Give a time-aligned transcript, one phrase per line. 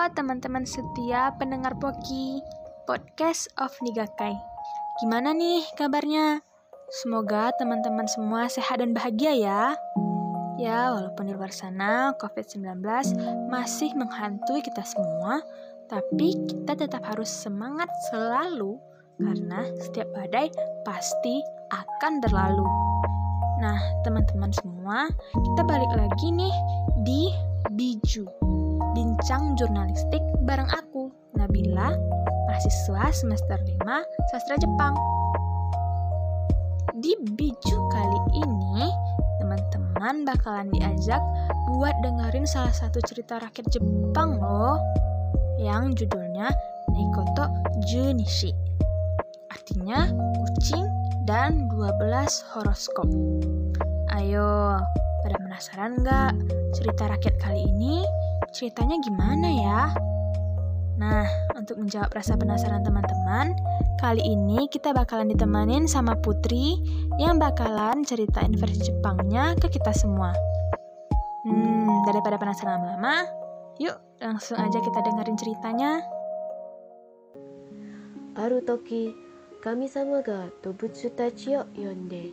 [0.00, 2.40] Teman-teman setia pendengar Poki,
[2.88, 4.32] podcast of Nigakai.
[4.96, 6.40] Gimana nih kabarnya?
[7.04, 9.76] Semoga teman-teman semua sehat dan bahagia ya.
[10.56, 12.80] Ya, walaupun di luar sana COVID-19
[13.52, 15.44] masih menghantui kita semua,
[15.92, 18.80] tapi kita tetap harus semangat selalu
[19.20, 20.48] karena setiap badai
[20.88, 21.44] pasti
[21.76, 22.64] akan berlalu.
[23.60, 26.54] Nah, teman-teman semua, kita balik lagi nih
[27.04, 27.28] di
[27.76, 28.49] Biju.
[28.90, 31.94] Bincang jurnalistik bareng aku, Nabila,
[32.50, 33.86] mahasiswa semester 5
[34.34, 34.98] sastra Jepang.
[36.98, 38.90] Di Biju kali ini,
[39.38, 41.22] teman-teman bakalan diajak
[41.70, 44.82] buat dengerin salah satu cerita rakyat Jepang loh,
[45.62, 46.50] yang judulnya
[46.90, 47.46] Nekoto
[47.86, 48.50] Junishi.
[49.54, 50.10] Artinya
[50.42, 50.90] kucing
[51.30, 51.94] dan 12
[52.58, 53.06] horoskop.
[54.18, 54.82] Ayo,
[55.22, 56.34] pada penasaran nggak
[56.74, 58.02] cerita rakyat kali ini?
[58.60, 59.80] Ceritanya gimana ya?
[61.00, 61.24] Nah,
[61.56, 63.56] untuk menjawab rasa penasaran teman-teman,
[63.96, 66.76] kali ini kita bakalan ditemanin sama Putri
[67.16, 70.36] yang bakalan ceritain versi Jepangnya ke kita semua.
[71.48, 73.24] Hmm, daripada penasaran lama-lama,
[73.80, 76.04] yuk langsung aja kita dengerin ceritanya.
[78.36, 79.16] Aru toki,
[79.64, 82.28] kami-sama ga tobutsu tachi yo yonde,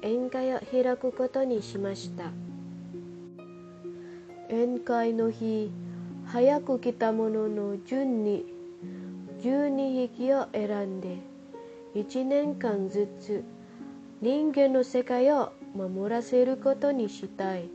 [0.00, 2.47] enkai yo hiraku koto ni shimashita.
[4.50, 5.70] 宴会の日
[6.26, 8.46] 早く来た者の順に
[9.42, 11.18] 12匹を選んで
[11.94, 13.44] 1年間ずつ
[14.20, 17.68] 人間の世界を守らせることにしたい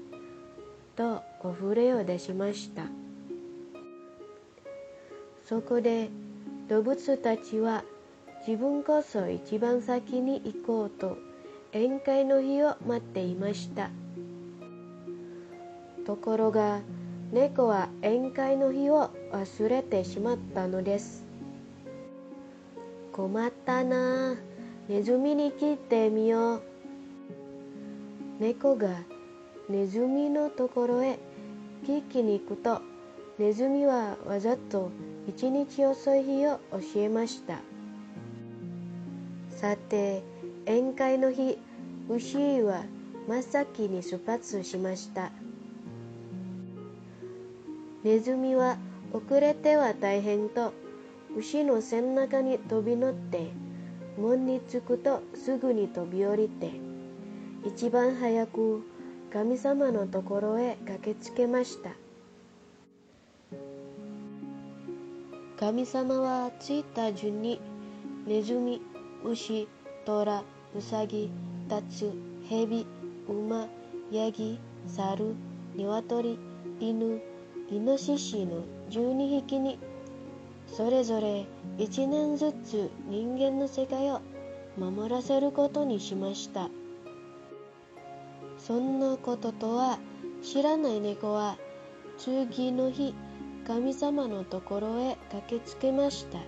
[0.96, 2.84] とお触れを出しました。
[5.46, 6.10] そこで
[6.70, 7.84] 動物たちは
[8.48, 11.18] 自分こそ一番先に行こうと
[11.74, 13.90] 宴会の日を待っていました。
[16.06, 16.82] ところが
[17.32, 21.24] 猫は宴会の日を忘れてしまったのです。
[23.12, 24.36] 困ったな。
[24.90, 26.62] ネズミに聞いてみよう。
[28.40, 28.90] 猫が
[29.70, 31.20] ネズミのところへ
[31.86, 32.82] 聞きに行くと
[33.38, 34.92] ネズミはわざと
[35.28, 37.62] 一日遅い日を教えました。
[39.50, 40.22] さて
[40.66, 41.58] 宴会の日
[42.10, 42.84] 牛は
[43.28, 45.32] 真っ先に出発しました。
[48.04, 48.78] ネズミは
[49.12, 50.74] 遅れては大変と
[51.38, 53.52] 牛の背中に飛び乗って
[54.18, 56.72] 門に着くとすぐに飛び降りて
[57.66, 58.84] 一番早く
[59.32, 61.92] 神様のところへ駆けつけました。
[65.64, 67.62] 神様は着いた順に
[68.28, 68.82] ネズミ
[69.24, 69.68] 牛
[70.06, 70.44] 虎
[70.76, 71.32] ウサギ
[71.70, 72.12] タツ
[72.50, 72.86] ヘビ
[73.30, 73.68] 馬
[74.12, 75.36] ヤギ猿
[75.76, 76.38] 鶏
[76.82, 77.22] 犬
[77.72, 79.80] イノシシの12匹に
[80.68, 81.46] それぞれ
[81.78, 84.22] 1年ずつ人間の世界を
[84.78, 86.70] 守らせることにしました。
[88.58, 90.00] そんなこととは
[90.42, 91.58] 知らない猫は
[92.18, 93.14] 次の日
[93.68, 96.40] 神様のところへ駆けつけました。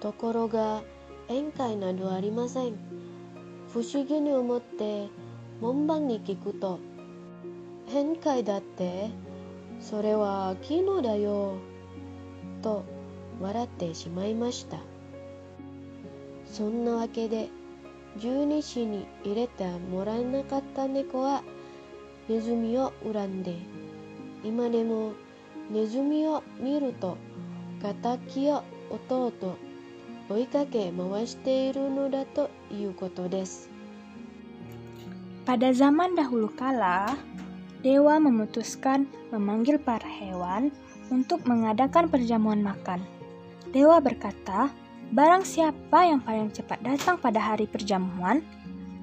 [0.00, 0.82] ところが
[1.28, 2.74] 宴会などありません。
[3.72, 5.08] 不思議に思って
[5.60, 6.78] 門番に聞くと
[7.88, 9.10] 宴会だって？
[9.84, 11.58] それは昨日だよ
[12.62, 12.84] と
[13.40, 14.78] 笑ってしまいました
[16.46, 17.50] そんなわけで
[18.16, 21.42] 十二支に入れてもらえなかった猫は
[22.30, 23.54] ネズミを恨んで
[24.42, 25.12] 今でも
[25.70, 27.18] ネズミを見ると
[27.82, 29.32] 敵を弟
[30.30, 33.68] 追いかけ回しているのだということです。
[35.44, 37.12] Pada zaman dahulu kala,
[37.84, 40.72] dewa memutuskan memanggil para hewan
[41.12, 43.04] untuk mengadakan perjamuan makan.
[43.76, 44.72] Dewa berkata,
[45.12, 48.40] barang siapa yang paling cepat datang pada hari perjamuan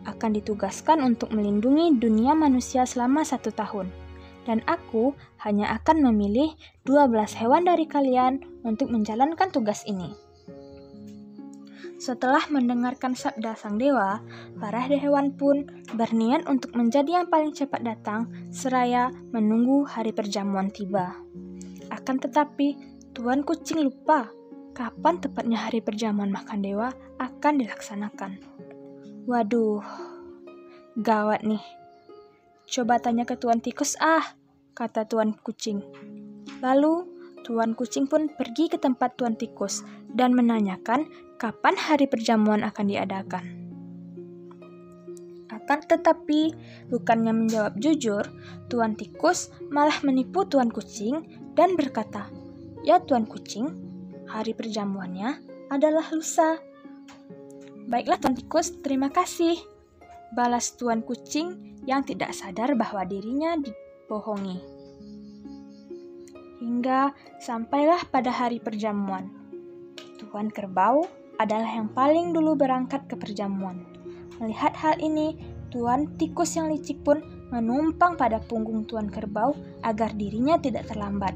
[0.09, 3.93] akan ditugaskan untuk melindungi dunia manusia selama satu tahun.
[4.49, 5.13] Dan aku
[5.45, 6.57] hanya akan memilih
[6.89, 10.30] 12 hewan dari kalian untuk menjalankan tugas ini.
[12.01, 14.25] Setelah mendengarkan sabda sang dewa,
[14.57, 21.13] para hewan pun berniat untuk menjadi yang paling cepat datang seraya menunggu hari perjamuan tiba.
[21.93, 22.73] Akan tetapi,
[23.13, 24.33] Tuan Kucing lupa
[24.73, 26.89] kapan tepatnya hari perjamuan makan dewa
[27.21, 28.41] akan dilaksanakan.
[29.29, 29.85] Waduh,
[30.97, 31.61] gawat nih.
[32.65, 34.25] Coba tanya ke Tuan Tikus ah,
[34.73, 35.85] kata Tuan Kucing.
[36.65, 39.81] Lalu, Tuan Kucing pun pergi ke tempat Tuan Tikus
[40.13, 41.09] dan menanyakan
[41.41, 43.45] kapan hari perjamuan akan diadakan.
[45.51, 46.53] Akan tetapi,
[46.89, 48.23] bukannya menjawab jujur,
[48.71, 51.21] Tuan Tikus malah menipu Tuan Kucing
[51.57, 52.31] dan berkata,
[52.87, 53.67] Ya Tuan Kucing,
[54.31, 56.57] hari perjamuannya adalah lusa.
[57.89, 59.59] Baiklah Tuan Tikus, terima kasih.
[60.31, 64.70] Balas Tuan Kucing yang tidak sadar bahwa dirinya dibohongi.
[66.61, 67.09] Hingga
[67.41, 69.33] sampailah pada hari perjamuan.
[70.21, 71.09] Tuan Kerbau
[71.41, 73.81] adalah yang paling dulu berangkat ke perjamuan.
[74.37, 75.41] Melihat hal ini,
[75.73, 77.17] Tuan Tikus yang licik pun
[77.49, 81.33] menumpang pada punggung Tuan Kerbau agar dirinya tidak terlambat.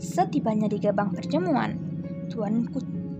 [0.00, 1.76] Setibanya di gerbang perjamuan,
[2.32, 2.64] Tuan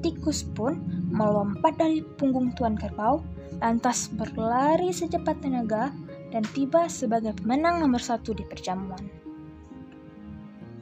[0.00, 0.80] Tikus pun
[1.12, 3.20] melompat dari punggung Tuan Kerbau,
[3.60, 5.92] lantas berlari secepat tenaga
[6.32, 9.27] dan tiba sebagai pemenang nomor satu di perjamuan.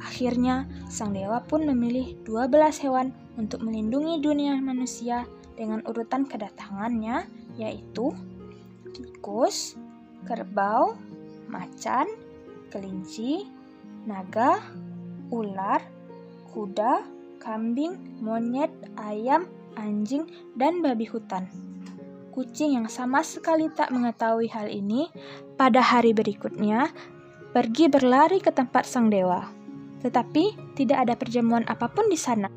[0.06, 5.26] Akhirnya, sang dewa pun memilih 12 hewan untuk melindungi dunia manusia
[5.58, 7.26] dengan urutan kedatangannya,
[7.58, 8.14] yaitu
[8.94, 9.74] tikus,
[10.22, 10.94] kerbau,
[11.50, 12.06] macan,
[12.70, 13.50] kelinci,
[14.06, 14.62] naga,
[15.34, 15.82] ular,
[16.54, 17.02] kuda,
[17.42, 21.50] kambing, monyet, ayam, anjing, dan babi hutan.
[22.30, 25.10] Kucing yang sama sekali tak mengetahui hal ini,
[25.58, 26.94] pada hari berikutnya
[27.56, 29.55] pergi berlari ke tempat sang dewa.
[30.04, 32.48] Tetapi tidak ada perjamuan apa pun di sana.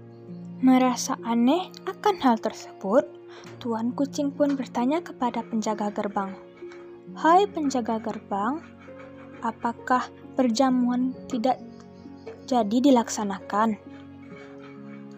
[0.60, 3.08] Merasa aneh akan hal tersebut,
[3.64, 6.36] Tuan Kucing pun bertanya kepada penjaga gerbang.
[7.16, 8.60] Hai penjaga gerbang,
[9.40, 11.58] apakah perjamuan tidak
[12.44, 13.80] jadi dilaksanakan.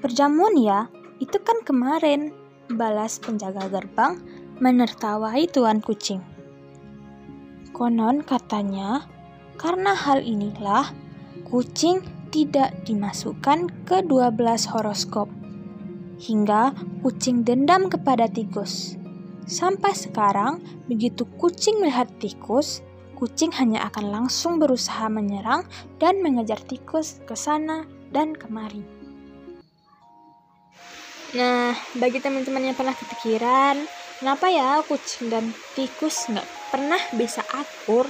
[0.01, 0.89] Perjamuan ya,
[1.21, 2.33] itu kan kemarin,
[2.73, 4.17] balas penjaga gerbang
[4.61, 6.21] menertawai tuan kucing.
[7.73, 9.09] Konon katanya,
[9.57, 10.93] karena hal inilah
[11.51, 11.99] kucing
[12.31, 14.39] tidak dimasukkan ke 12
[14.71, 15.27] horoskop.
[16.15, 16.71] Hingga
[17.03, 18.95] kucing dendam kepada tikus.
[19.43, 22.79] Sampai sekarang, begitu kucing melihat tikus,
[23.19, 25.67] kucing hanya akan langsung berusaha menyerang
[25.99, 27.83] dan mengejar tikus ke sana
[28.15, 28.79] dan kemari.
[31.35, 33.75] Nah, bagi teman-teman yang pernah kepikiran,
[34.23, 38.07] kenapa ya kucing dan tikus nggak pernah bisa akur?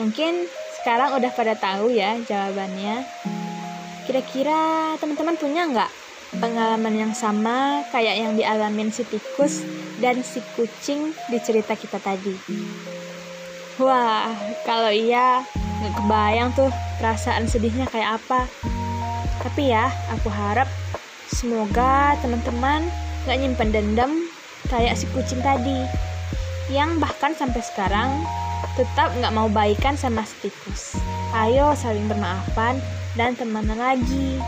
[0.00, 0.50] Mungkin
[0.82, 3.06] sekarang udah pada tahu ya jawabannya.
[4.02, 5.90] Kira-kira teman-teman punya nggak
[6.42, 9.62] pengalaman yang sama kayak yang dialamin si tikus
[10.02, 12.34] dan si kucing di cerita kita tadi?
[13.78, 14.34] Wah,
[14.66, 18.50] kalau iya, nggak kebayang tuh perasaan sedihnya kayak apa.
[19.38, 20.66] Tapi ya, aku harap
[21.30, 22.90] semoga teman-teman
[23.22, 24.12] nggak nyimpen dendam
[24.66, 25.86] kayak si kucing tadi.
[26.74, 28.26] Yang bahkan sampai sekarang
[28.74, 30.96] tetap nggak mau baikan sama si tikus.
[31.36, 32.80] Ayo saling bermaafan
[33.16, 34.40] dan temenan lagi.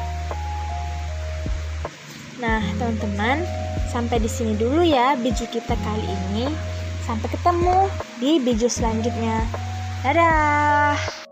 [2.40, 3.44] Nah, teman-teman,
[3.88, 6.50] sampai di sini dulu ya biju kita kali ini.
[7.04, 9.44] Sampai ketemu di video selanjutnya.
[10.04, 11.23] Dadah!